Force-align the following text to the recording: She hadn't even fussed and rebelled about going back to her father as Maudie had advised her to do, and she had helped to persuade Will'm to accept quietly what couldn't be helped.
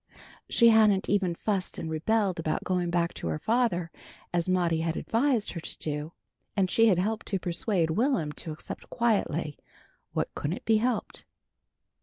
She 0.49 0.69
hadn't 0.69 1.09
even 1.09 1.35
fussed 1.35 1.77
and 1.77 1.87
rebelled 1.87 2.39
about 2.39 2.63
going 2.63 2.89
back 2.89 3.13
to 3.13 3.27
her 3.27 3.37
father 3.37 3.91
as 4.33 4.49
Maudie 4.49 4.79
had 4.81 4.97
advised 4.97 5.51
her 5.51 5.59
to 5.59 5.77
do, 5.77 6.13
and 6.57 6.71
she 6.71 6.87
had 6.87 6.97
helped 6.97 7.27
to 7.27 7.37
persuade 7.39 7.91
Will'm 7.91 8.31
to 8.31 8.51
accept 8.51 8.89
quietly 8.89 9.59
what 10.13 10.33
couldn't 10.33 10.65
be 10.65 10.77
helped. 10.77 11.25